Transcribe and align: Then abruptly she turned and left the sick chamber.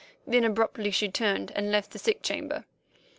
Then 0.25 0.43
abruptly 0.45 0.89
she 0.89 1.09
turned 1.09 1.51
and 1.53 1.71
left 1.71 1.91
the 1.91 1.99
sick 1.99 2.23
chamber. 2.23 2.65